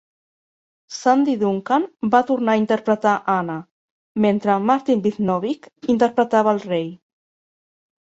Sandy 0.99 1.33
Duncan 1.41 1.83
va 2.15 2.21
tornar 2.29 2.55
a 2.55 2.59
interpretar 2.61 3.13
Anna, 3.33 3.57
mentre 4.25 4.55
Martin 4.71 5.05
Vidnovic 5.05 5.69
interpretava 5.97 6.55
el 6.59 6.63
rei. 6.65 6.89